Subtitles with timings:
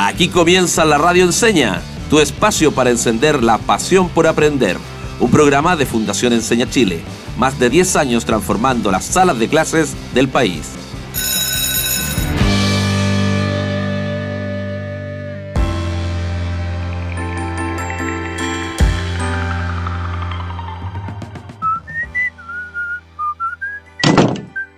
[0.00, 4.76] Aquí comienza la Radio Enseña, tu espacio para encender la pasión por aprender.
[5.18, 7.00] Un programa de Fundación Enseña Chile,
[7.36, 10.68] más de 10 años transformando las salas de clases del país.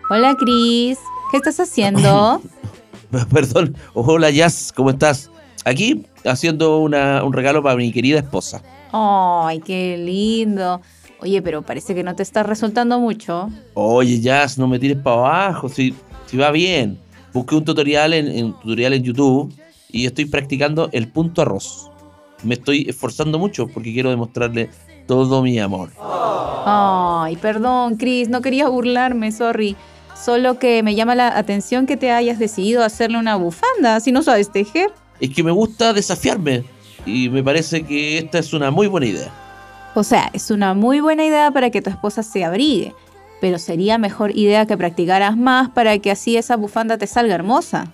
[0.08, 0.98] Hola Cris,
[1.30, 2.40] ¿qué estás haciendo?
[3.32, 5.30] Perdón, hola Jazz, ¿cómo estás?
[5.64, 8.62] Aquí haciendo una- un regalo para mi querida esposa.
[8.92, 10.80] Ay, qué lindo.
[11.20, 13.50] Oye, pero parece que no te está resultando mucho.
[13.74, 15.94] Oye Jazz, no me tires para abajo, si,
[16.26, 16.98] si va bien.
[17.32, 19.52] Busqué un tutorial en, en- tutorial en YouTube
[19.90, 21.90] y estoy practicando el punto arroz.
[22.42, 24.70] Me estoy esforzando mucho porque quiero demostrarle
[25.06, 25.90] todo mi amor.
[26.64, 29.76] Ay, perdón, Cris, no quería burlarme, sorry.
[30.22, 34.22] Solo que me llama la atención que te hayas decidido hacerle una bufanda, si no
[34.22, 34.90] sabes tejer.
[35.18, 36.64] Es que me gusta desafiarme
[37.06, 39.30] y me parece que esta es una muy buena idea.
[39.94, 42.94] O sea, es una muy buena idea para que tu esposa se abrigue,
[43.40, 47.90] pero sería mejor idea que practicaras más para que así esa bufanda te salga hermosa.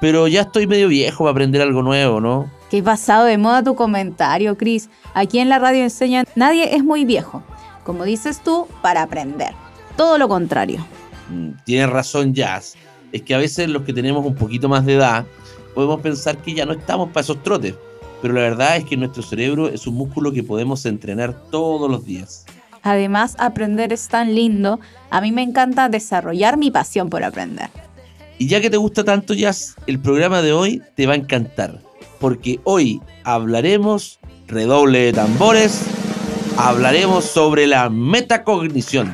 [0.00, 2.50] Pero ya estoy medio viejo para aprender algo nuevo, ¿no?
[2.70, 4.90] Qué pasado de moda tu comentario, Cris.
[5.14, 7.42] Aquí en la radio enseñan, nadie es muy viejo.
[7.84, 9.54] Como dices tú, para aprender.
[9.96, 10.84] Todo lo contrario.
[11.28, 12.74] Mm, Tienes razón, Jazz.
[13.12, 15.24] Es que a veces los que tenemos un poquito más de edad
[15.74, 17.74] podemos pensar que ya no estamos para esos trotes.
[18.22, 22.04] Pero la verdad es que nuestro cerebro es un músculo que podemos entrenar todos los
[22.06, 22.46] días.
[22.82, 24.80] Además, aprender es tan lindo.
[25.10, 27.70] A mí me encanta desarrollar mi pasión por aprender.
[28.38, 31.80] Y ya que te gusta tanto, Jazz, el programa de hoy te va a encantar.
[32.18, 35.82] Porque hoy hablaremos, redoble de tambores,
[36.56, 39.12] hablaremos sobre la metacognición.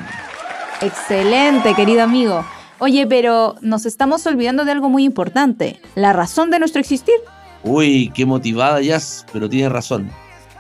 [0.83, 2.43] Excelente, querido amigo.
[2.79, 5.79] Oye, pero nos estamos olvidando de algo muy importante.
[5.95, 7.17] La razón de nuestro existir.
[7.63, 10.11] Uy, qué motivada Jazz, pero tiene razón.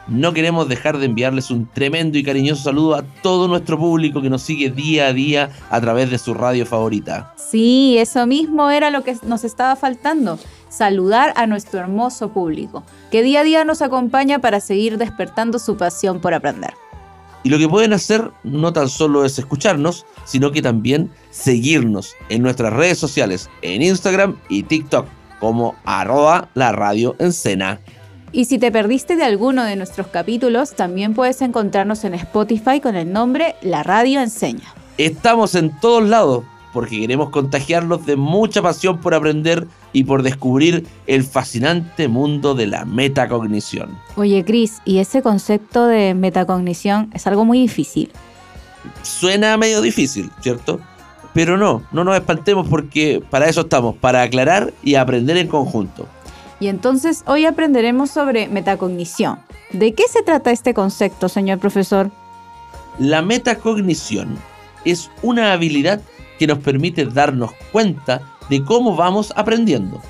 [0.06, 4.28] No queremos dejar de enviarles un tremendo y cariñoso saludo a todo nuestro público que
[4.28, 7.32] nos sigue día a día a través de su radio favorita.
[7.36, 10.38] Sí, eso mismo era lo que nos estaba faltando.
[10.68, 15.76] Saludar a nuestro hermoso público, que día a día nos acompaña para seguir despertando su
[15.78, 16.74] pasión por aprender.
[17.42, 22.42] Y lo que pueden hacer no tan solo es escucharnos, sino que también seguirnos en
[22.42, 25.06] nuestras redes sociales, en Instagram y TikTok,
[25.38, 27.80] como arroba la radio encena.
[28.32, 32.94] Y si te perdiste de alguno de nuestros capítulos, también puedes encontrarnos en Spotify con
[32.94, 34.74] el nombre La Radio Enseña.
[34.98, 40.86] Estamos en todos lados porque queremos contagiarlos de mucha pasión por aprender y por descubrir
[41.06, 43.98] el fascinante mundo de la metacognición.
[44.16, 48.10] Oye, Cris, ¿y ese concepto de metacognición es algo muy difícil?
[49.02, 50.80] Suena medio difícil, ¿cierto?
[51.32, 56.06] Pero no, no nos espantemos porque para eso estamos, para aclarar y aprender en conjunto.
[56.58, 59.38] Y entonces hoy aprenderemos sobre metacognición.
[59.72, 62.10] ¿De qué se trata este concepto, señor profesor?
[62.98, 64.36] La metacognición
[64.84, 66.00] es una habilidad
[66.40, 70.00] que nos permite darnos cuenta de cómo vamos aprendiendo.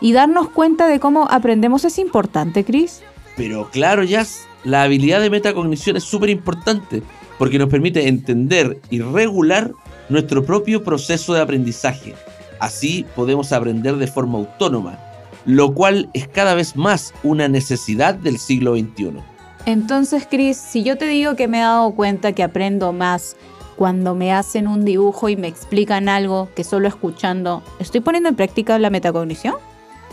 [0.00, 3.02] Y darnos cuenta de cómo aprendemos es importante, Cris.
[3.36, 7.02] Pero claro, Jazz, la habilidad de metacognición es súper importante
[7.38, 9.72] porque nos permite entender y regular
[10.08, 12.14] nuestro propio proceso de aprendizaje.
[12.60, 14.98] Así podemos aprender de forma autónoma,
[15.44, 19.18] lo cual es cada vez más una necesidad del siglo XXI.
[19.66, 23.36] Entonces, Cris, si yo te digo que me he dado cuenta que aprendo más
[23.78, 28.34] cuando me hacen un dibujo y me explican algo que solo escuchando, ¿estoy poniendo en
[28.34, 29.54] práctica la metacognición?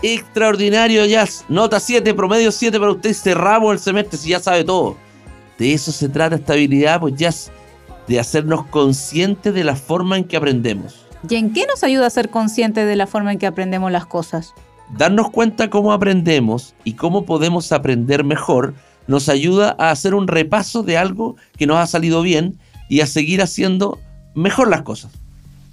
[0.04, 1.46] Extraordinario, Jazz.
[1.50, 3.14] Nota 7, promedio 7 para usted.
[3.14, 4.96] Cerramos el semestre si ya sabe todo.
[5.58, 7.52] De eso se trata esta habilidad, pues Jazz.
[8.08, 11.04] De hacernos conscientes de la forma en que aprendemos.
[11.28, 14.06] ¿Y en qué nos ayuda a ser conscientes de la forma en que aprendemos las
[14.06, 14.54] cosas?
[14.96, 18.76] Darnos cuenta cómo aprendemos y cómo podemos aprender mejor
[19.08, 22.58] nos ayuda a hacer un repaso de algo que nos ha salido bien
[22.90, 24.00] y a seguir haciendo
[24.34, 25.12] mejor las cosas.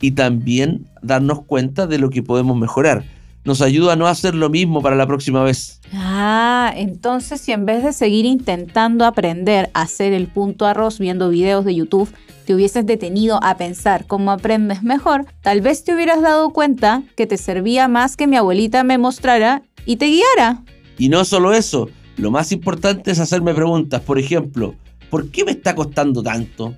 [0.00, 3.05] Y también darnos cuenta de lo que podemos mejorar.
[3.45, 5.81] Nos ayuda a no hacer lo mismo para la próxima vez.
[5.95, 11.28] Ah, entonces si en vez de seguir intentando aprender a hacer el punto arroz viendo
[11.28, 12.13] videos de YouTube,
[12.45, 17.27] te hubieses detenido a pensar cómo aprendes mejor, tal vez te hubieras dado cuenta que
[17.27, 20.63] te servía más que mi abuelita me mostrara y te guiara.
[20.98, 24.01] Y no solo eso, lo más importante es hacerme preguntas.
[24.03, 24.75] Por ejemplo,
[25.10, 26.75] ¿por qué me está costando tanto?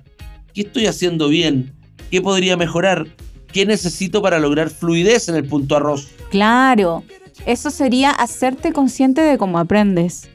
[0.55, 1.73] ¿Qué estoy haciendo bien?
[2.09, 3.07] ¿Qué podría mejorar?
[3.51, 6.07] ¿Qué necesito para lograr fluidez en el punto arroz?
[6.31, 7.03] Claro,
[7.45, 10.29] eso sería hacerte consciente de cómo aprendes.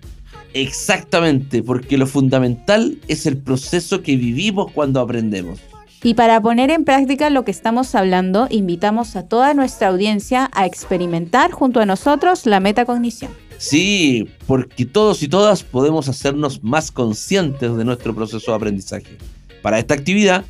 [0.53, 5.59] Exactamente, porque lo fundamental es el proceso que vivimos cuando aprendemos.
[6.03, 10.67] Y para poner en práctica lo que estamos hablando, invitamos a toda nuestra audiencia a
[10.67, 13.31] experimentar junto a nosotros la metacognición.
[13.57, 19.17] Sí, porque todos y todas podemos hacernos más conscientes de nuestro proceso de aprendizaje.
[19.63, 20.45] Para esta actividad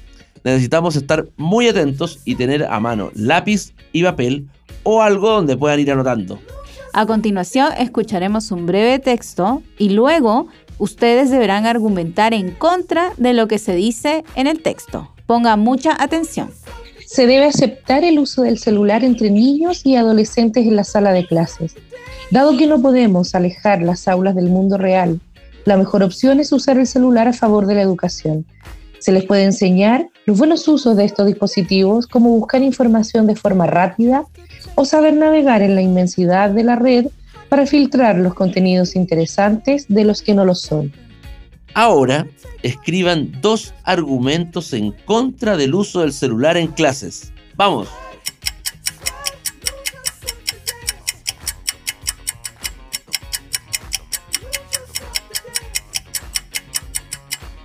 [0.44, 4.48] necesitamos estar muy atentos y tener a mano lápiz y papel
[4.82, 6.38] o algo donde puedan ir anotando.
[6.92, 10.48] A continuación escucharemos un breve texto y luego
[10.78, 15.12] ustedes deberán argumentar en contra de lo que se dice en el texto.
[15.26, 16.50] Ponga mucha atención.
[17.06, 21.26] Se debe aceptar el uso del celular entre niños y adolescentes en la sala de
[21.26, 21.74] clases.
[22.30, 25.20] Dado que no podemos alejar las aulas del mundo real,
[25.64, 28.46] la mejor opción es usar el celular a favor de la educación.
[29.00, 33.66] Se les puede enseñar los buenos usos de estos dispositivos, como buscar información de forma
[33.66, 34.24] rápida
[34.74, 37.06] o saber navegar en la inmensidad de la red
[37.48, 40.92] para filtrar los contenidos interesantes de los que no lo son.
[41.72, 42.26] Ahora,
[42.62, 47.32] escriban dos argumentos en contra del uso del celular en clases.
[47.56, 47.88] ¡Vamos!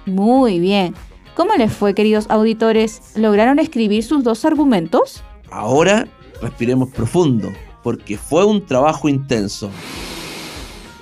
[0.05, 0.93] Muy bien.
[1.35, 3.01] ¿Cómo les fue, queridos auditores?
[3.15, 5.21] ¿Lograron escribir sus dos argumentos?
[5.51, 6.07] Ahora
[6.41, 7.51] respiremos profundo,
[7.83, 9.69] porque fue un trabajo intenso.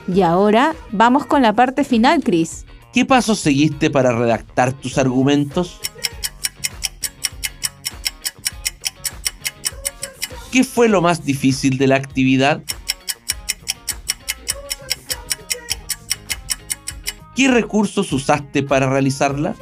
[0.08, 2.66] Y ahora vamos con la parte final, Chris.
[2.92, 5.80] ¿Qué pasos seguiste para redactar tus argumentos?
[10.52, 12.64] ¿Qué fue lo más difícil de la actividad?
[17.36, 19.56] ¿Qué recursos usaste para realizarla?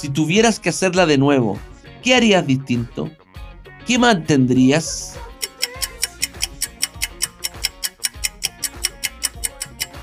[0.00, 1.58] Si tuvieras que hacerla de nuevo,
[2.02, 3.10] ¿qué harías distinto?
[3.86, 5.18] ¿Qué mantendrías?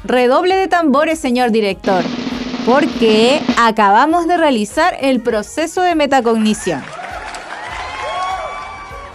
[0.04, 2.04] Redoble de tambores, señor director,
[2.64, 6.84] porque acabamos de realizar el proceso de metacognición.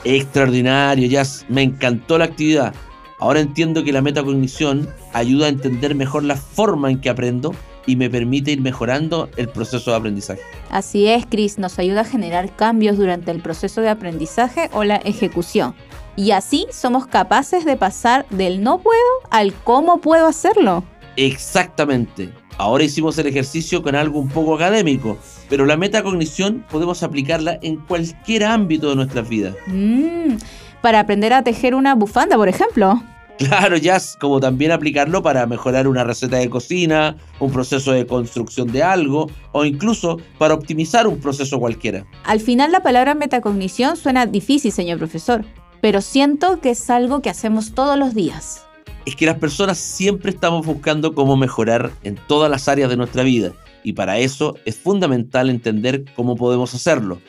[0.02, 1.46] Extraordinario, Jazz.
[1.48, 2.74] Me encantó la actividad.
[3.20, 7.54] Ahora entiendo que la metacognición ayuda a entender mejor la forma en que aprendo
[7.86, 10.40] y me permite ir mejorando el proceso de aprendizaje.
[10.70, 14.96] Así es, Chris, nos ayuda a generar cambios durante el proceso de aprendizaje o la
[14.96, 15.74] ejecución.
[16.16, 19.00] Y así somos capaces de pasar del no puedo
[19.30, 20.84] al cómo puedo hacerlo.
[21.16, 22.32] Exactamente.
[22.58, 25.18] Ahora hicimos el ejercicio con algo un poco académico,
[25.48, 29.54] pero la metacognición podemos aplicarla en cualquier ámbito de nuestras vidas.
[29.66, 30.36] Mm,
[30.82, 33.02] para aprender a tejer una bufanda, por ejemplo.
[33.38, 38.70] Claro, Jazz, como también aplicarlo para mejorar una receta de cocina, un proceso de construcción
[38.70, 42.06] de algo o incluso para optimizar un proceso cualquiera.
[42.24, 45.44] Al final la palabra metacognición suena difícil, señor profesor,
[45.80, 48.64] pero siento que es algo que hacemos todos los días.
[49.04, 53.24] Es que las personas siempre estamos buscando cómo mejorar en todas las áreas de nuestra
[53.24, 53.52] vida
[53.82, 57.20] y para eso es fundamental entender cómo podemos hacerlo,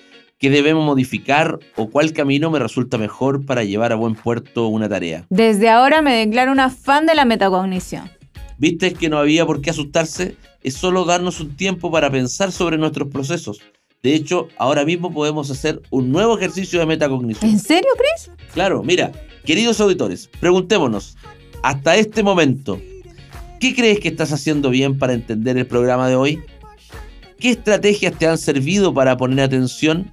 [0.43, 4.89] qué debemos modificar o cuál camino me resulta mejor para llevar a buen puerto una
[4.89, 5.25] tarea.
[5.29, 8.11] Desde ahora me declaro una fan de la metacognición.
[8.57, 10.35] ¿Viste que no había por qué asustarse?
[10.61, 13.61] Es solo darnos un tiempo para pensar sobre nuestros procesos.
[14.01, 17.49] De hecho, ahora mismo podemos hacer un nuevo ejercicio de metacognición.
[17.49, 18.29] ¿En serio, Chris?
[18.53, 19.13] Claro, mira,
[19.45, 21.15] queridos auditores, preguntémonos,
[21.61, 22.81] hasta este momento,
[23.61, 26.43] ¿qué crees que estás haciendo bien para entender el programa de hoy?
[27.39, 30.11] ¿Qué estrategias te han servido para poner atención?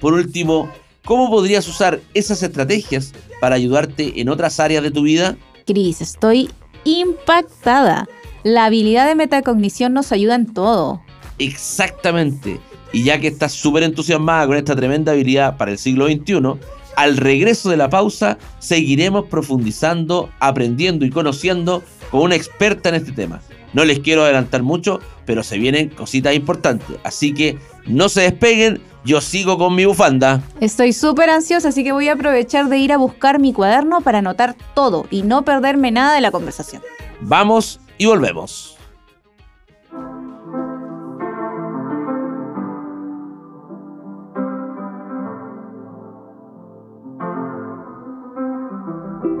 [0.00, 0.70] Por último,
[1.04, 5.36] ¿cómo podrías usar esas estrategias para ayudarte en otras áreas de tu vida?
[5.66, 6.50] Cris, estoy
[6.84, 8.08] impactada.
[8.42, 11.02] La habilidad de metacognición nos ayuda en todo.
[11.38, 12.60] Exactamente.
[12.92, 16.58] Y ya que estás súper entusiasmada con esta tremenda habilidad para el siglo XXI,
[16.96, 23.12] al regreso de la pausa seguiremos profundizando, aprendiendo y conociendo con una experta en este
[23.12, 23.42] tema.
[23.74, 26.96] No les quiero adelantar mucho, pero se vienen cositas importantes.
[27.04, 30.42] Así que no se despeguen, yo sigo con mi bufanda.
[30.60, 34.18] Estoy súper ansiosa, así que voy a aprovechar de ir a buscar mi cuaderno para
[34.18, 36.82] anotar todo y no perderme nada de la conversación.
[37.20, 38.76] Vamos y volvemos.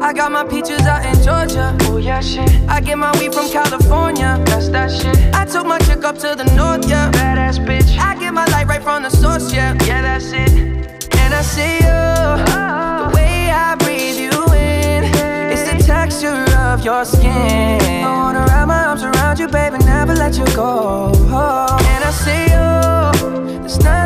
[0.06, 1.76] I got my peaches out in Georgia.
[1.90, 2.48] Oh yeah, shit.
[2.68, 4.40] I get my weed from California.
[4.46, 5.25] That's that shit.
[5.52, 7.10] Took my chick up to the north, yeah.
[7.12, 7.96] Badass bitch.
[7.98, 9.74] I get my light right from the source, yeah.
[9.84, 10.50] Yeah, that's it.
[11.16, 11.88] And I see you.
[11.88, 13.08] Oh.
[13.10, 15.04] The way I breathe you in.
[15.52, 17.80] It's the texture of your skin.
[18.04, 21.12] I wanna wrap my arms around you, baby, never let you go.
[21.14, 23.60] And I see you.
[23.60, 24.05] There's nothing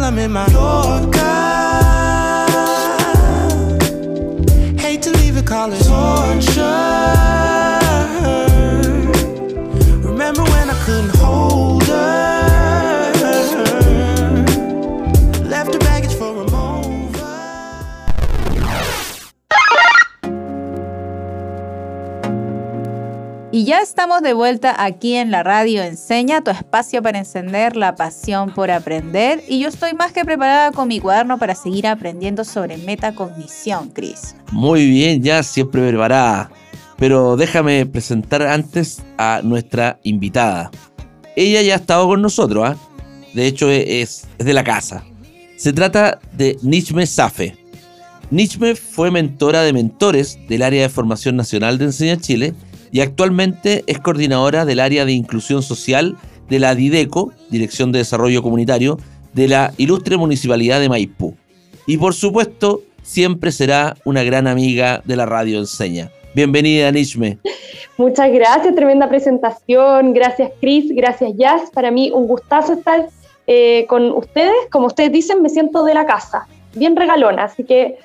[0.00, 1.18] Girl, I'm in my Yorker.
[4.80, 6.49] Hate to leave it, call torture.
[23.90, 28.70] Estamos de vuelta aquí en la radio Enseña, tu espacio para encender la pasión por
[28.70, 29.42] aprender.
[29.48, 34.36] Y yo estoy más que preparada con mi cuaderno para seguir aprendiendo sobre metacognición, Chris.
[34.52, 36.52] Muy bien, ya siempre preparada.
[36.98, 40.70] Pero déjame presentar antes a nuestra invitada.
[41.34, 42.76] Ella ya ha estado con nosotros, ¿ah?
[43.34, 45.04] de hecho es, es de la casa.
[45.56, 47.56] Se trata de Nishme Safe.
[48.30, 52.54] Nishme fue mentora de mentores del área de formación nacional de Enseña Chile
[52.92, 56.16] y actualmente es coordinadora del área de inclusión social
[56.48, 58.98] de la DIDECO, Dirección de Desarrollo Comunitario,
[59.32, 61.34] de la ilustre Municipalidad de Maipú.
[61.86, 66.10] Y por supuesto, siempre será una gran amiga de la radio Enseña.
[66.34, 67.38] Bienvenida, Nishme.
[67.96, 70.12] Muchas gracias, tremenda presentación.
[70.12, 70.92] Gracias, Chris.
[70.94, 71.70] Gracias, Jazz.
[71.72, 73.08] Para mí, un gustazo estar
[73.46, 74.54] eh, con ustedes.
[74.70, 77.44] Como ustedes dicen, me siento de la casa, bien regalona.
[77.44, 77.98] Así que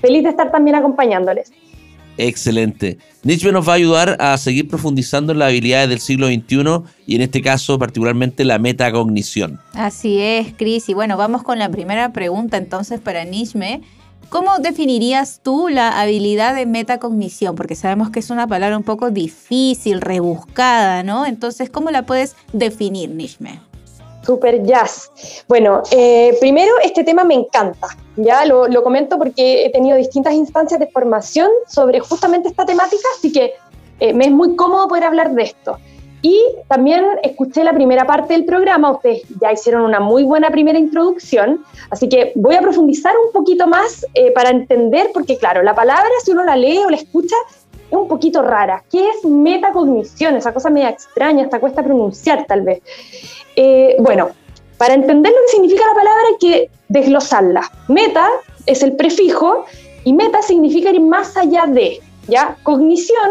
[0.00, 1.52] feliz de estar también acompañándoles.
[2.20, 2.98] Excelente.
[3.22, 7.16] Nishme nos va a ayudar a seguir profundizando en las habilidades del siglo XXI y
[7.16, 9.58] en este caso particularmente la metacognición.
[9.72, 10.90] Así es, Chris.
[10.90, 13.80] Y bueno, vamos con la primera pregunta entonces para Nishme.
[14.28, 17.56] ¿Cómo definirías tú la habilidad de metacognición?
[17.56, 21.24] Porque sabemos que es una palabra un poco difícil, rebuscada, ¿no?
[21.24, 23.69] Entonces, ¿cómo la puedes definir, Nishme?
[24.22, 25.10] Super jazz.
[25.48, 30.34] Bueno, eh, primero este tema me encanta, ya lo, lo, comento porque he tenido distintas
[30.34, 33.54] instancias de formación sobre justamente esta temática, así que
[34.00, 35.78] eh, me es muy cómodo poder hablar de esto.
[36.22, 40.78] Y también escuché la primera parte del programa, ustedes ya hicieron una muy buena primera
[40.78, 45.74] introducción, así que voy a profundizar un poquito más eh, para entender, porque claro, la
[45.74, 47.36] palabra si uno la lee o la escucha
[47.90, 48.84] es un poquito rara.
[48.90, 50.36] ¿Qué es metacognición?
[50.36, 52.82] Esa cosa media extraña, hasta cuesta pronunciar tal vez.
[53.56, 54.30] Eh, bueno,
[54.78, 57.70] para entender lo que significa la palabra hay que desglosarla.
[57.88, 58.28] Meta
[58.66, 59.64] es el prefijo
[60.04, 62.56] y meta significa ir más allá de, ¿ya?
[62.62, 63.30] Cognición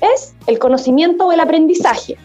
[0.00, 2.16] es el conocimiento o el aprendizaje.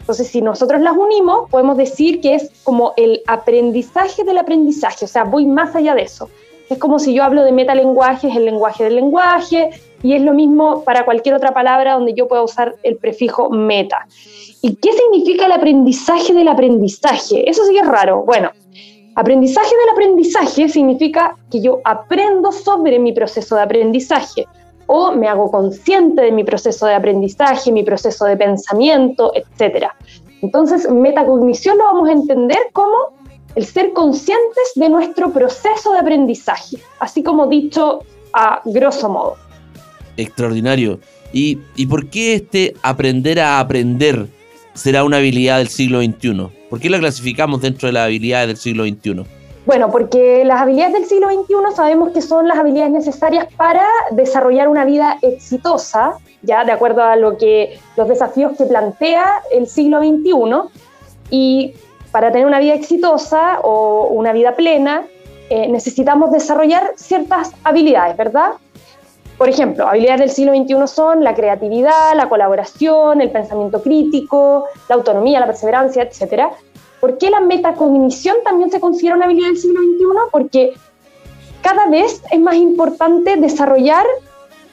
[0.00, 5.08] Entonces, si nosotros las unimos, podemos decir que es como el aprendizaje del aprendizaje, o
[5.08, 6.28] sea, voy más allá de eso.
[6.68, 9.70] Es como si yo hablo de metalenguaje, es el lenguaje del lenguaje,
[10.02, 14.06] y es lo mismo para cualquier otra palabra donde yo pueda usar el prefijo meta.
[14.60, 17.48] ¿Y qué significa el aprendizaje del aprendizaje?
[17.48, 18.22] Eso sí es raro.
[18.24, 18.50] Bueno,
[19.14, 24.46] aprendizaje del aprendizaje significa que yo aprendo sobre mi proceso de aprendizaje
[24.86, 29.86] o me hago consciente de mi proceso de aprendizaje, mi proceso de pensamiento, etc.
[30.42, 33.14] Entonces, metacognición lo vamos a entender como
[33.54, 38.00] el ser conscientes de nuestro proceso de aprendizaje, así como dicho
[38.32, 39.36] a grosso modo.
[40.16, 41.00] Extraordinario.
[41.32, 44.26] ¿Y, ¿Y por qué este aprender a aprender
[44.74, 46.48] será una habilidad del siglo XXI?
[46.68, 49.24] ¿Por qué la clasificamos dentro de las habilidades del siglo XXI?
[49.64, 54.68] Bueno, porque las habilidades del siglo XXI sabemos que son las habilidades necesarias para desarrollar
[54.68, 60.00] una vida exitosa, ya de acuerdo a lo que los desafíos que plantea el siglo
[60.00, 60.80] XXI.
[61.30, 61.74] Y
[62.10, 65.04] para tener una vida exitosa o una vida plena,
[65.48, 68.52] eh, necesitamos desarrollar ciertas habilidades, ¿verdad?
[69.38, 74.94] Por ejemplo, habilidades del siglo XXI son la creatividad, la colaboración, el pensamiento crítico, la
[74.96, 76.44] autonomía, la perseverancia, etc.
[77.00, 80.30] ¿Por qué la metacognición también se considera una habilidad del siglo XXI?
[80.30, 80.74] Porque
[81.62, 84.04] cada vez es más importante desarrollar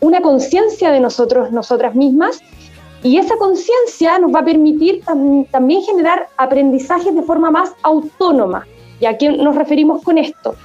[0.02, 2.40] una conciencia de nosotros, nosotras mismas,
[3.02, 8.68] y esa conciencia nos va a permitir tam también generar aprendizajes de forma más autónoma.
[9.00, 10.56] ¿Y a qué nos referimos con esto?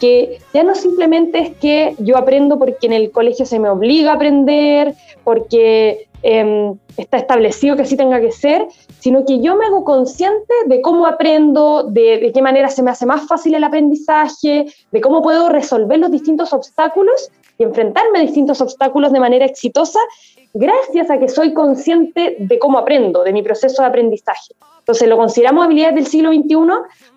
[0.00, 4.12] Que ya no simplemente es que yo aprendo porque en el colegio se me obliga
[4.12, 8.66] a aprender, porque em, está establecido que así tenga que ser,
[8.98, 12.90] sino que yo me hago consciente de cómo aprendo, de, de qué manera se me
[12.90, 18.22] hace más fácil el aprendizaje, de cómo puedo resolver los distintos obstáculos y enfrentarme a
[18.22, 20.00] distintos obstáculos de manera exitosa
[20.52, 24.54] gracias a que soy consciente de cómo aprendo, de mi proceso de aprendizaje.
[24.80, 26.56] Entonces lo consideramos habilidades del siglo XXI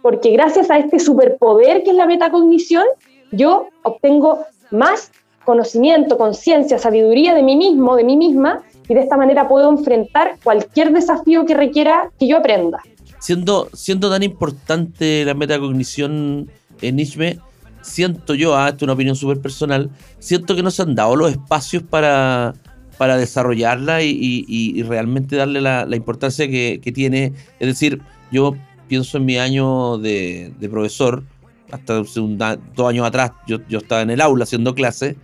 [0.03, 2.83] porque gracias a este superpoder que es la metacognición,
[3.31, 5.11] yo obtengo más
[5.49, 10.37] conocimiento, conciencia, sabiduría de mí mismo, de mí misma, y de esta manera puedo enfrentar
[10.43, 12.77] cualquier desafío que requiera que yo aprenda.
[13.19, 16.51] Siendo, siendo tan importante la metacognición
[16.83, 17.39] en Nishme,
[17.81, 19.89] siento yo, ah, esto es una opinión súper personal,
[20.19, 22.53] siento que no se han dado los espacios para,
[22.99, 27.33] para desarrollarla y, realmente darle la, importancia que, tiene.
[27.59, 28.55] Es decir, yo
[28.87, 31.23] pienso en mi año de, profesor,
[31.71, 35.15] hasta dos años atrás yo, yo estaba en el aula haciendo clases,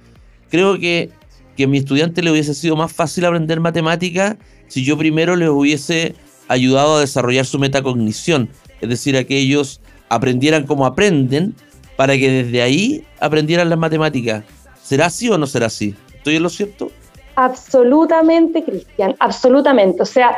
[0.55, 1.09] creo que,
[1.57, 5.49] que a mi estudiante le hubiese sido más fácil aprender matemáticas si yo primero les
[5.49, 6.15] hubiese
[6.47, 8.49] ayudado a desarrollar su metacognición,
[8.81, 11.55] es decir, a que ellos aprendieran como aprenden
[11.97, 14.43] para que desde ahí aprendieran las matemáticas.
[14.81, 15.95] ¿Será así o no será así?
[16.15, 16.91] ¿Estoy en lo cierto?
[17.35, 20.01] Absolutamente, Cristian, absolutamente.
[20.01, 20.37] O sea,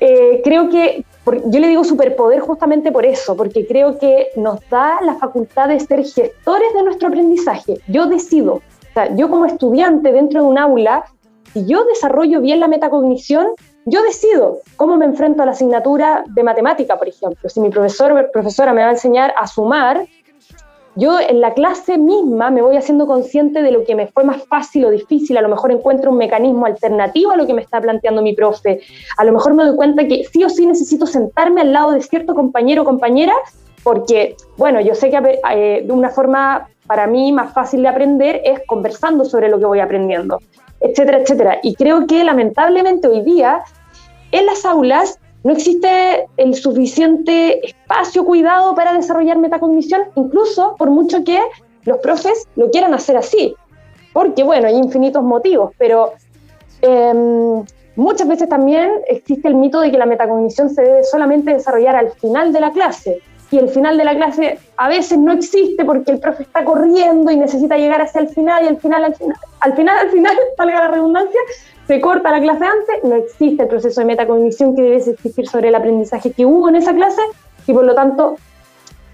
[0.00, 1.04] eh, creo que
[1.46, 5.80] yo le digo superpoder justamente por eso, porque creo que nos da la facultad de
[5.80, 7.80] ser gestores de nuestro aprendizaje.
[7.86, 8.62] Yo decido,
[9.06, 11.04] yo como estudiante dentro de un aula,
[11.52, 13.48] si yo desarrollo bien la metacognición,
[13.86, 17.48] yo decido cómo me enfrento a la asignatura de matemática, por ejemplo.
[17.48, 20.06] Si mi profesor o profesora me va a enseñar a sumar,
[20.94, 24.42] yo en la clase misma me voy haciendo consciente de lo que me fue más
[24.48, 27.80] fácil o difícil, a lo mejor encuentro un mecanismo alternativo a lo que me está
[27.80, 28.80] planteando mi profe,
[29.16, 32.02] a lo mejor me doy cuenta que sí o sí necesito sentarme al lado de
[32.02, 33.34] cierto compañero o compañera,
[33.84, 38.40] porque, bueno, yo sé que eh, de una forma para mí más fácil de aprender
[38.44, 40.40] es conversando sobre lo que voy aprendiendo,
[40.80, 41.58] etcétera, etcétera.
[41.62, 43.60] Y creo que lamentablemente hoy día
[44.32, 51.22] en las aulas no existe el suficiente espacio, cuidado para desarrollar metacognición, incluso por mucho
[51.22, 51.38] que
[51.84, 53.54] los profes lo quieran hacer así.
[54.12, 56.14] Porque, bueno, hay infinitos motivos, pero
[56.80, 57.64] em,
[57.96, 62.10] muchas veces también existe el mito de que la metacognición se debe solamente desarrollar al
[62.12, 63.20] final de la clase.
[63.50, 67.30] Y el final de la clase a veces no existe porque el profe está corriendo
[67.30, 70.36] y necesita llegar hacia el final y al final, al final, al final, al final,
[70.56, 71.40] salga la redundancia,
[71.86, 75.68] se corta la clase antes, no existe el proceso de metacognición que debe existir sobre
[75.68, 77.22] el aprendizaje que hubo en esa clase
[77.66, 78.36] y por lo tanto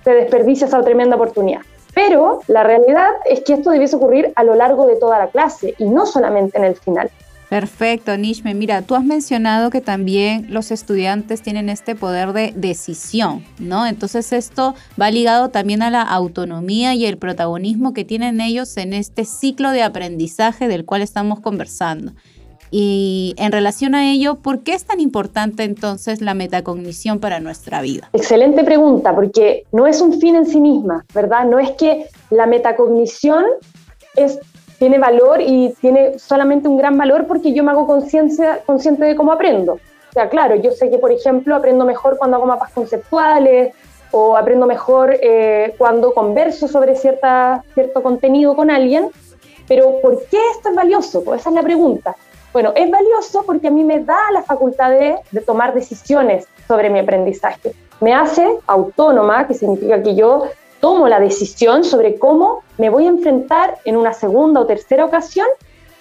[0.03, 1.61] se desperdicia esa tremenda oportunidad.
[1.94, 5.75] Pero la realidad es que esto debiese ocurrir a lo largo de toda la clase
[5.79, 7.11] y no solamente en el final.
[7.55, 8.53] Perfecto, Nishme.
[8.53, 13.87] Mira, tú has mencionado que también los estudiantes tienen este poder de decisión, ¿no?
[13.87, 18.93] Entonces esto va ligado también a la autonomía y el protagonismo que tienen ellos en
[18.93, 22.14] este ciclo de aprendizaje del cual estamos conversando.
[22.73, 27.83] Y en relación a ello, ¿por qué es tan importante entonces la metacognición para nuestra
[27.83, 28.11] vida?
[28.14, 31.45] Excelente pregunta, porque no es un fin en sí misma, ¿verdad?
[31.45, 33.45] No es que la metacognición
[34.17, 34.40] es,
[34.85, 39.16] tiene valor y tiene solamente un gran valor porque yo me hago conciencia consciente de
[39.16, 39.73] cómo aprendo.
[39.73, 43.73] O sea, claro, yo sé que, por ejemplo, aprendo mejor cuando hago mapas conceptuales
[44.11, 49.09] o aprendo mejor eh, cuando converso sobre cierta, cierto contenido con alguien,
[49.66, 51.25] pero ¿por qué esto es valioso?
[51.25, 52.14] Pues esa es la pregunta.
[52.53, 55.16] Bueno, es valioso porque a mí me da la facultad de,
[55.47, 57.73] tomar decisiones sobre mi aprendizaje.
[58.03, 60.42] Me hace autónoma, que significa que yo
[60.85, 65.47] tomo la decisión sobre cómo me voy a enfrentar en una segunda o tercera ocasión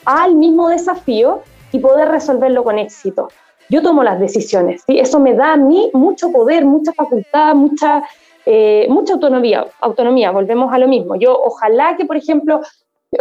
[0.04, 1.40] al mismo desafío
[1.72, 3.30] y poder resolverlo con éxito.
[3.70, 5.00] Yo tomo las decisiones, ¿sí?
[5.00, 8.04] eso me da a mí mucho poder, mucha facultad, mucha,
[8.46, 11.16] eh, mucha autonomía, autonomía, volvemos a lo mismo.
[11.16, 12.60] Yo ojalá que, por ejemplo,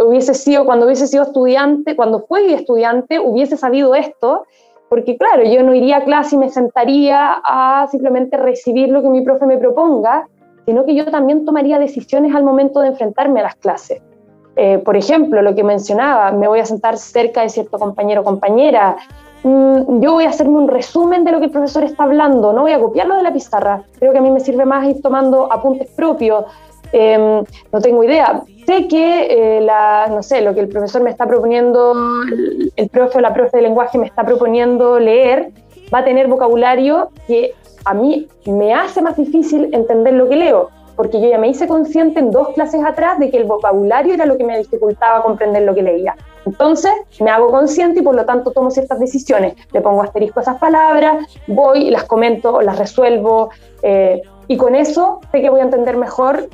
[0.04, 4.46] hubiese sido, cuando hubiese sido estudiante, cuando fui estudiante, hubiese sabido esto,
[4.88, 9.10] porque claro, yo no iría a clase y me sentaría a simplemente recibir lo que
[9.10, 10.26] mi profe me proponga,
[10.66, 14.02] sino que yo también tomaría decisiones al momento de enfrentarme a las clases.
[14.56, 18.24] Eh, por ejemplo, lo que mencionaba, me voy a sentar cerca de cierto compañero o
[18.24, 18.96] compañera,
[19.42, 22.62] mm, yo voy a hacerme un resumen de lo que el profesor está hablando, no
[22.62, 25.50] voy a copiarlo de la pizarra, creo que a mí me sirve más ir tomando
[25.50, 26.44] apuntes propios,
[26.92, 28.42] Em, no tengo idea.
[28.66, 31.94] Sé que, eh, la, no sé, lo que el profesor me está proponiendo,
[32.76, 35.50] el, profe o la profe de lenguaje me está proponiendo leer,
[35.92, 40.70] va a tener vocabulario que a mí me hace más difícil entender lo que leo,
[40.96, 44.26] porque yo ya me hice consciente en dos clases atrás de que el vocabulario era
[44.26, 46.14] lo que me dificultaba comprender lo que leía.
[46.44, 49.54] Entonces me hago consciente y por lo tanto tomo ciertas decisiones.
[49.72, 53.50] Le pongo asterisco a esas palabras, voy, las comento, las resuelvo
[53.82, 56.48] eh, y con eso sé que voy a entender mejor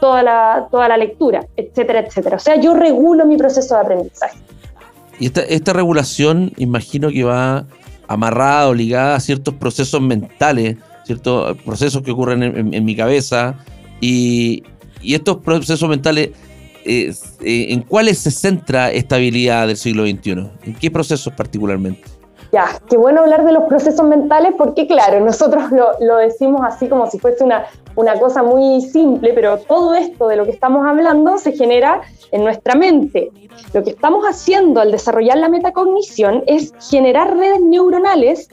[0.00, 2.36] toda la, toda la lectura, etcétera, etcétera.
[2.36, 4.38] O sea, yo regulo mi proceso de aprendizaje.
[5.18, 7.66] Y esta, esta regulación, imagino que va
[8.08, 13.54] amarrada o ligada a ciertos procesos mentales, ciertos procesos que ocurren en, mi cabeza.
[14.00, 14.64] Y,
[15.02, 16.30] estos procesos mentales,
[16.84, 20.32] eh, ¿en cuáles se centra esta habilidad del siglo XXI?
[20.64, 22.02] ¿En qué procesos particularmente?
[22.50, 25.64] Ya, qué bueno hablar de los procesos mentales porque claro, nosotros
[26.00, 27.66] lo, decimos así como si fuese una,
[27.98, 32.44] una cosa muy simple, pero todo esto de lo que estamos hablando se genera en
[32.44, 33.32] nuestra mente.
[33.74, 38.50] Lo que estamos haciendo al desarrollar la metacognición es generar redes neuronales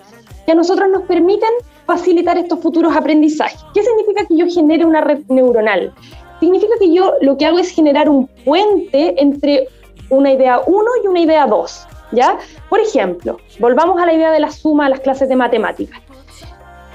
[0.48, 1.50] que a nosotros nos permiten
[1.86, 3.64] facilitar estos futuros aprendizajes.
[3.76, 5.94] ¿Qué significa que yo genere una red neuronal?
[6.40, 9.68] Significa que yo lo que hago es generar un puente entre
[10.10, 11.88] una idea 1 y una idea 2.
[12.14, 12.40] ¿ya?
[12.68, 16.02] Por ejemplo, volvamos a la idea de la suma a las clases de matemáticas.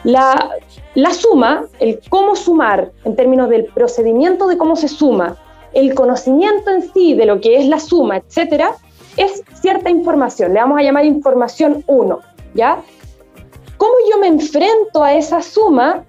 [0.02, 0.56] La,
[0.94, 5.36] la suma, el cómo sumar en términos del procedimiento de cómo se suma,
[5.72, 8.74] el conocimiento en sí de lo que es la suma, etcétera,
[9.16, 10.54] es cierta información.
[10.54, 12.18] Le vamos a llamar información 1,
[12.54, 12.82] ¿ya?
[13.76, 16.04] ¿Cómo yo me enfrento a esa suma?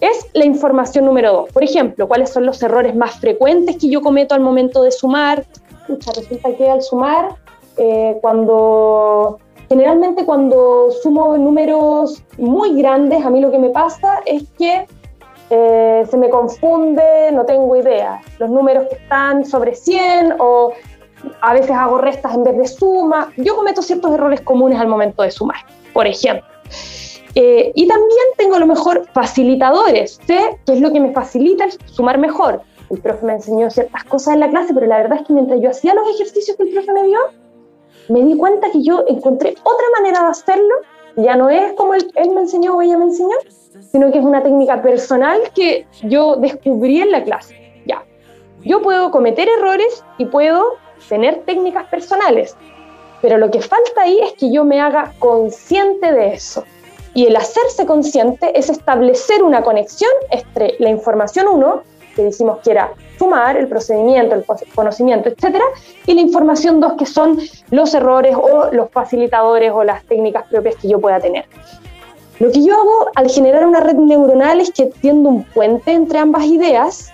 [0.00, 1.52] Es la información número 2.
[1.52, 5.44] Por ejemplo, ¿cuáles son los errores más frecuentes que yo cometo al momento de sumar?
[5.80, 7.36] Escucha, resulta que al sumar
[7.82, 9.38] eh, cuando
[9.70, 14.86] generalmente cuando sumo números muy grandes, a mí lo que me pasa es que
[15.48, 18.20] eh, se me confunde, no tengo idea.
[18.38, 20.72] Los números que están sobre 100 o
[21.40, 23.32] a veces hago restas en vez de suma.
[23.38, 25.60] Yo cometo ciertos errores comunes al momento de sumar,
[25.94, 26.44] por ejemplo.
[27.34, 30.20] Eh, y también tengo a lo mejor facilitadores.
[30.26, 32.60] Sé qué es lo que me facilita sumar mejor.
[32.90, 35.60] El profe me enseñó ciertas cosas en la clase, pero la verdad es que mientras
[35.60, 37.18] yo hacía los ejercicios que el profe me dio,
[38.10, 40.74] me di cuenta que yo encontré otra manera de hacerlo,
[41.16, 43.36] ya no es como él, me enseñó o ella me enseñó,
[43.92, 47.56] sino que es una técnica personal que yo descubrí en la clase.
[47.86, 48.04] Ya,
[48.62, 50.76] yo puedo cometer errores y puedo
[51.08, 52.56] tener técnicas personales,
[53.22, 56.64] pero lo que falta ahí es que yo me haga consciente de eso.
[57.14, 61.82] Y el hacerse consciente es establecer una conexión entre la información 1,
[62.20, 65.64] que dijimos que era sumar, el procedimiento, el conocimiento, etcétera,
[66.06, 67.38] y la información dos, que son
[67.70, 71.46] los errores o los facilitadores o las técnicas propias que yo pueda tener.
[72.38, 76.18] Lo que yo hago al generar una red neuronal es que tiendo un puente entre
[76.18, 77.12] ambas ideas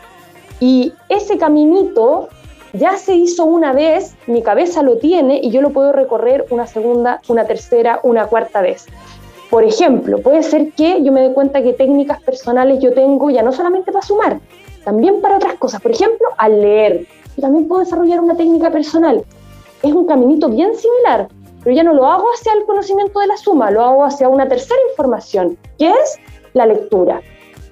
[0.61, 2.29] y ese caminito
[2.73, 6.67] ya se hizo una vez, mi cabeza lo tiene y yo lo puedo recorrer una
[6.67, 8.87] segunda, una tercera, una cuarta vez.
[9.51, 13.43] Por ejemplo, puede ser que yo me dé cuenta que técnicas personales yo tengo ya
[13.43, 14.41] no solamente para sumar,
[14.87, 15.83] también para otras cosas.
[15.83, 17.09] Por ejemplo, al leer.
[17.37, 19.25] Yo también puedo desarrollar una técnica personal.
[19.83, 21.27] Es un caminito bien similar,
[21.65, 24.49] pero ya no lo hago hacia el conocimiento de la suma, lo hago hacia una
[24.49, 26.19] tercera información, que es
[26.55, 27.21] la lectura.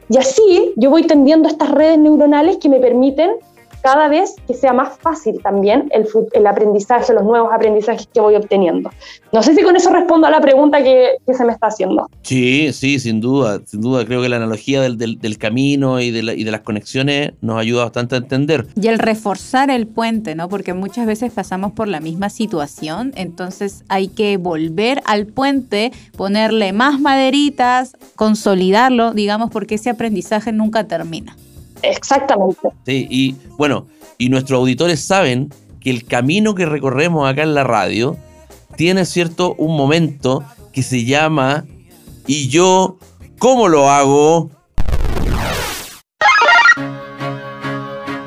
[0.08, 3.36] Y así yo voy tendiendo estas redes neuronales que me permiten
[3.84, 8.34] cada vez que sea más fácil también el, el, aprendizaje, los nuevos aprendizajes que voy
[8.34, 8.90] obteniendo.
[9.30, 12.08] No sé si con eso respondo a la pregunta que, que se me está haciendo.
[12.22, 14.06] Sí, sí, sin duda, sin duda.
[14.06, 17.32] Creo que la analogía del, del, del camino y de, la, y de, las conexiones
[17.42, 18.66] nos ayuda bastante a entender.
[18.74, 20.48] Y el reforzar el puente, ¿no?
[20.48, 26.72] Porque muchas veces pasamos por la misma situación, entonces hay que volver al puente, ponerle
[26.72, 31.36] más maderitas, consolidarlo, digamos, porque ese aprendizaje nunca termina.
[31.90, 32.68] Exactamente.
[32.86, 33.86] Sí, y bueno,
[34.18, 38.16] y nuestros auditores saben que el camino que recorremos acá en la radio
[38.76, 41.64] tiene cierto un momento que se llama
[42.26, 42.98] ¿Y yo
[43.38, 44.50] cómo lo hago?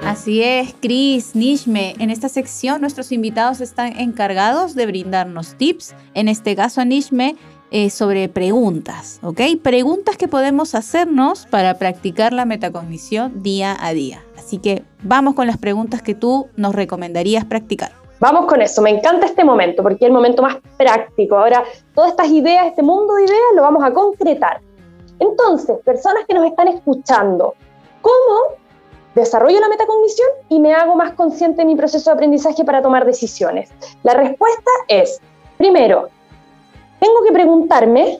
[0.06, 1.96] Así es, Chris, Nishme.
[2.00, 5.96] En esta sección nuestros invitados están encargados de brindarnos tips.
[6.13, 7.36] En este caso, Nishme
[7.70, 9.42] eh, sobre preguntas, ¿ok?
[9.62, 14.24] Preguntas que podemos hacernos para practicar la metacognición día a día.
[14.38, 17.92] Así que vamos con las preguntas que tú nos recomendarías practicar.
[18.20, 21.38] Vamos con eso, me encanta este momento porque es el momento más práctico.
[21.38, 24.62] Ahora, todas estas ideas, este mundo de ideas, lo vamos a concretar.
[25.20, 27.54] Entonces, personas que nos están escuchando,
[28.02, 28.56] ¿cómo
[29.14, 33.06] desarrollo la metacognición y me hago más consciente de mi proceso de aprendizaje para tomar
[33.06, 33.70] decisiones?
[34.04, 35.20] La respuesta es,
[35.58, 36.10] primero,
[37.00, 38.20] tengo que preguntarme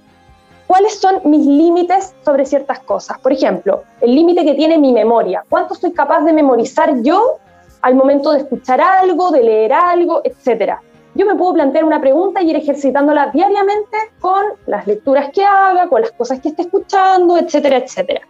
[0.68, 3.18] cuáles son mis límites sobre ciertas cosas.
[3.20, 5.44] Por ejemplo, el límite que tiene mi memoria.
[5.50, 7.38] ¿Cuánto soy capaz de memorizar yo
[7.82, 10.82] al momento de escuchar algo, de leer algo, etcétera?
[11.16, 15.88] Yo me puedo plantear una pregunta y ir ejercitándola diariamente con las lecturas que haga,
[15.88, 18.22] con las cosas que esté escuchando, etcétera, etcétera.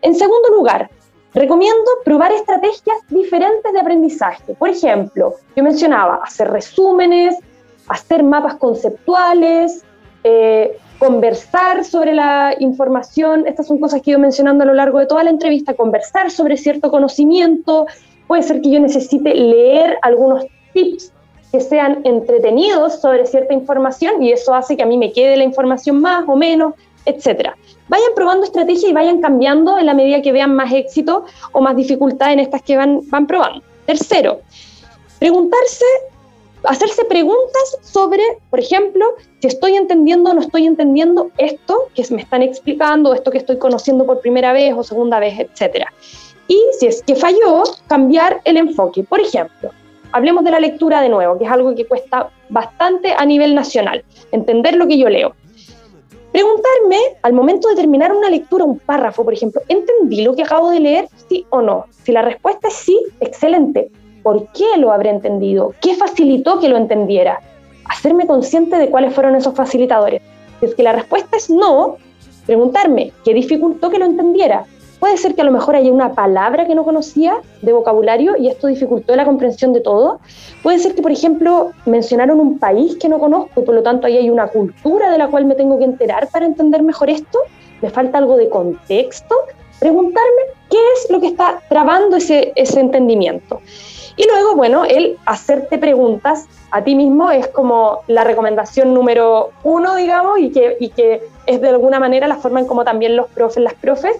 [0.00, 0.88] En segundo lugar,
[1.34, 4.54] recomiendo probar estrategias diferentes de aprendizaje.
[4.54, 7.36] Por ejemplo, yo mencionaba hacer resúmenes,
[7.88, 9.84] hacer mapas conceptuales,
[10.22, 14.98] eh, conversar sobre la información, estas son cosas que he ido mencionando a lo largo
[14.98, 17.86] de toda la entrevista, conversar sobre cierto conocimiento,
[18.26, 21.12] puede ser que yo necesite leer algunos tips
[21.52, 25.44] que sean entretenidos sobre cierta información y eso hace que a mí me quede la
[25.44, 27.56] información más o menos, etcétera.
[27.88, 31.76] Vayan probando estrategias y vayan cambiando en la medida que vean más éxito o más
[31.76, 33.62] dificultad en estas que van, van probando.
[33.86, 34.40] Tercero,
[35.18, 35.84] preguntarse,
[36.64, 39.04] hacerse preguntas sobre, por ejemplo,
[39.40, 43.58] si estoy entendiendo o no estoy entendiendo esto que me están explicando, esto que estoy
[43.58, 45.92] conociendo por primera vez o segunda vez, etcétera.
[46.48, 49.02] Y si es que falló, cambiar el enfoque.
[49.02, 49.70] Por ejemplo,
[50.12, 54.04] hablemos de la lectura de nuevo, que es algo que cuesta bastante a nivel nacional,
[54.32, 55.34] entender lo que yo leo.
[56.32, 60.70] Preguntarme al momento de terminar una lectura, un párrafo, por ejemplo, ¿entendí lo que acabo
[60.70, 61.08] de leer?
[61.28, 61.86] Sí o no.
[62.02, 63.90] Si la respuesta es sí, excelente.
[64.24, 65.74] ¿Por qué lo habré entendido?
[65.82, 67.40] ¿Qué facilitó que lo entendiera?
[67.90, 70.22] Hacerme consciente de cuáles fueron esos facilitadores.
[70.58, 71.98] Si es que la respuesta es no,
[72.46, 74.64] preguntarme qué dificultó que lo entendiera.
[74.98, 78.48] Puede ser que a lo mejor haya una palabra que no conocía de vocabulario y
[78.48, 80.20] esto dificultó la comprensión de todo.
[80.62, 84.06] Puede ser que, por ejemplo, mencionaron un país que no conozco y por lo tanto
[84.06, 87.40] ahí hay una cultura de la cual me tengo que enterar para entender mejor esto.
[87.82, 89.34] Me falta algo de contexto.
[89.80, 93.60] Preguntarme qué es lo que está trabando ese, ese entendimiento.
[94.16, 99.96] Y luego, bueno, el hacerte preguntas a ti mismo es como la recomendación número uno,
[99.96, 103.26] digamos, y que, y que es de alguna manera la forma en como también los
[103.28, 104.16] profes, las profes,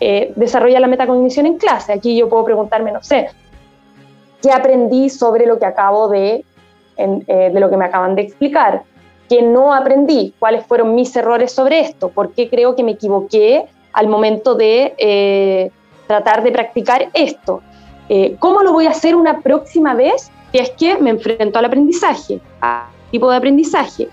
[0.00, 1.92] eh, desarrolla la metacognición en clase.
[1.92, 3.28] Aquí yo puedo preguntarme, no sé,
[4.42, 6.44] ¿qué aprendí sobre lo que acabo de,
[6.96, 8.82] eh, de lo que me acaban de explicar?
[9.28, 10.34] ¿Qué no aprendí?
[10.38, 12.10] ¿Cuáles fueron mis errores sobre esto?
[12.10, 15.70] ¿Por qué creo que me equivoqué al momento de eh,
[16.06, 17.62] tratar de practicar esto?
[18.38, 22.40] ¿Cómo lo voy a hacer una próxima vez si es que me enfrento al aprendizaje,
[22.60, 24.08] a tipo de aprendizaje?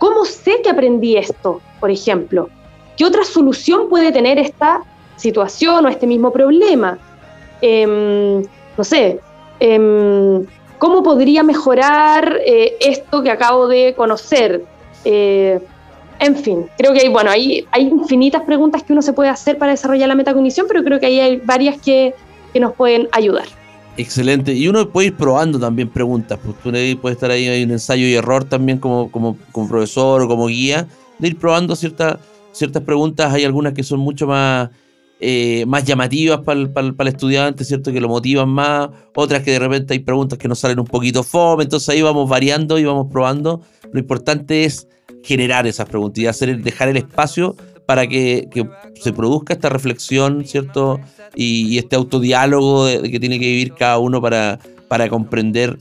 [0.00, 2.48] ¿Cómo sé que aprendí esto, por ejemplo?
[2.96, 4.82] ¿Qué otra solución puede tener esta
[5.16, 6.98] situación o este mismo problema?
[7.60, 8.42] Em,
[8.76, 9.20] no sé,
[9.58, 10.46] em,
[10.78, 14.64] ¿cómo podría mejorar eh, esto que acabo de conocer?
[15.04, 15.60] Eh,
[16.18, 19.72] en fin, creo que hay, bueno, hay infinitas preguntas que uno se puede hacer para
[19.72, 22.14] desarrollar la metacognición, pero creo que ahí hay varias que,
[22.50, 23.46] que nos pueden ayudar.
[23.96, 24.54] Excelente.
[24.54, 26.38] Y uno puede ir probando también preguntas.
[26.42, 29.36] Pues tú puede estar ahí, hay un ensayo y error también como, como,
[29.68, 30.86] profesor o como guía,
[31.18, 32.18] de ir probando ciertas
[32.52, 34.70] ciertas preguntas hay algunas que son mucho más,
[35.20, 37.92] eh, más llamativas para el, estudiante, ¿cierto?
[37.92, 41.22] Que lo motivan más, otras que de repente hay preguntas que nos salen un poquito
[41.22, 43.62] fome, entonces ahí vamos variando y vamos probando.
[43.92, 44.88] Lo importante es
[45.22, 47.56] generar esas preguntas y hacer, dejar el espacio
[47.90, 48.48] para que,
[48.94, 51.00] se produzca esta reflexión, ¿cierto?
[51.34, 55.76] Y, este autodiálogo de, que tiene que vivir cada uno para, para comprender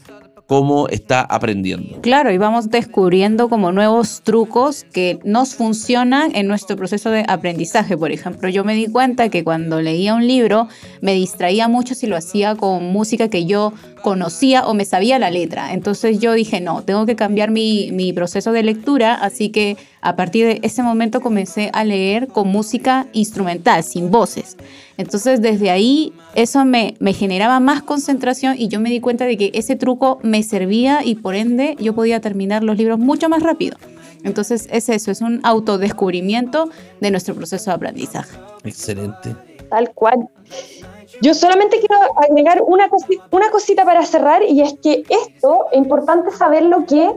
[0.50, 2.02] cómo está aprendiendo.
[2.02, 7.96] Claro, y vamos descubriendo como nuevos trucos que nos funcionan en nuestro proceso de aprendizaje.
[7.96, 10.68] Por ejemplo, yo me di cuenta que cuando leía un libro
[11.02, 15.30] me distraía mucho si lo hacía con música que yo conocía o me sabía la
[15.30, 15.72] letra.
[15.72, 20.16] Entonces yo dije, no, tengo que cambiar mi, mi proceso de lectura, así que a
[20.16, 24.58] partir de ese momento comencé a leer con música instrumental, sin voces.
[25.00, 29.38] Entonces desde ahí eso me, me, generaba más concentración y yo me di cuenta de
[29.38, 33.42] que ese truco me servía y por ende yo podía terminar los libros mucho más
[33.42, 33.78] rápido.
[34.26, 38.38] Entonces es eso, es un autodescubrimiento de nuestro proceso de aprendizaje.
[38.66, 39.38] Excelente.
[39.70, 40.28] Tal cual.
[41.22, 45.78] Yo solamente quiero agregar una, cosita, una cosita para cerrar y es que esto es
[45.78, 47.10] importante saberlo que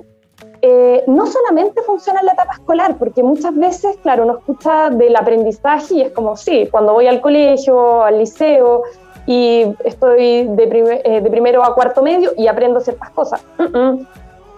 [0.60, 5.16] eh, no solamente funciona en la etapa escolar, porque muchas veces, claro, uno escucha del
[5.16, 8.82] aprendizaje y es como, sí, cuando voy al colegio, al liceo
[9.26, 13.44] y estoy de, eh, primero a cuarto medio y aprendo ciertas cosas.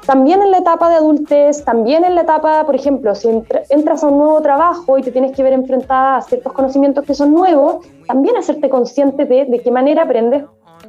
[0.06, 3.28] También en la etapa de adultez, también en la etapa, por ejemplo, si
[3.70, 7.14] entras a un nuevo trabajo y te tienes que ver enfrentada a ciertos conocimientos que
[7.14, 10.44] son nuevos, también hacerte consciente de qué manera aprendes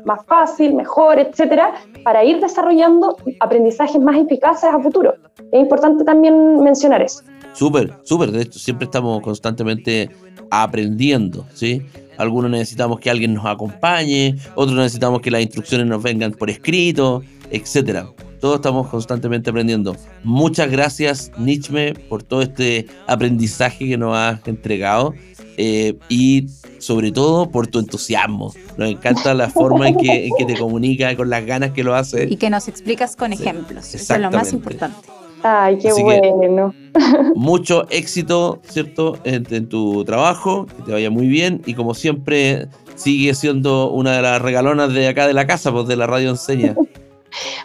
[0.05, 5.15] más fácil, mejor, etcétera, para ir desarrollando aprendizajes más eficaces a futuro.
[5.51, 7.23] Es importante también mencionar eso.
[7.53, 8.31] Súper, súper.
[8.31, 10.09] De hecho, siempre estamos constantemente
[10.51, 11.81] aprendiendo, ¿sí?
[12.17, 17.23] Algunos necesitamos que alguien nos acompañe, otros necesitamos que las instrucciones nos vengan por escrito,
[17.51, 18.07] etcétera.
[18.45, 19.95] Todos estamos constantemente aprendiendo.
[20.23, 25.15] Muchas gracias, Nichme, por todo este aprendizaje que nos has entregado.
[25.57, 26.45] Eh, y
[26.77, 28.53] sobre todo por tu entusiasmo.
[28.77, 32.25] Nos encanta la forma en que, te comunica, con las ganas que lo hace.
[32.25, 33.95] Y que nos explicas con ejemplos.
[33.95, 35.09] Eso es lo más importante.
[35.41, 36.71] Ay, qué bueno.
[37.35, 39.17] Mucho éxito, ¿cierto?
[39.23, 44.21] En, tu trabajo, que te vaya muy bien y como siempre sigue siendo una de
[44.21, 46.75] las regalonas de acá de la casa, pues de la radio enseña.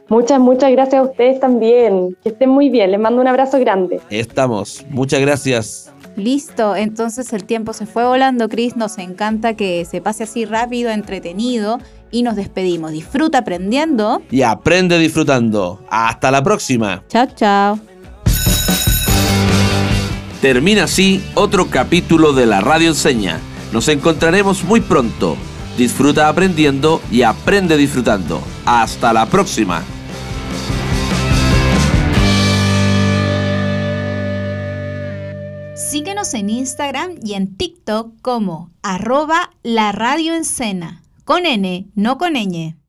[0.08, 2.16] Muchas, muchas gracias a ustedes también.
[2.22, 2.90] Que estén muy bien.
[2.90, 4.00] Les mando un abrazo grande.
[4.10, 4.84] Estamos.
[4.90, 5.92] Muchas gracias.
[6.16, 8.76] Listo, entonces el tiempo se fue volando, Cris.
[8.76, 11.78] Nos encanta que se pase así rápido, entretenido
[12.10, 12.92] y nos despedimos.
[12.92, 14.20] Disfruta aprendiendo.
[14.30, 15.80] Y aprende disfrutando.
[15.88, 17.04] Hasta la próxima.
[17.08, 17.78] Chao, chao.
[20.40, 23.38] Termina así otro capítulo de la Radio Enseña.
[23.72, 25.36] Nos encontraremos muy pronto.
[25.76, 28.42] Disfruta aprendiendo y aprende disfrutando.
[28.64, 29.82] Hasta la próxima.
[35.74, 40.34] Síguenos en Instagram y en TikTok como arroba la radio
[41.24, 42.79] con N, no con ñ.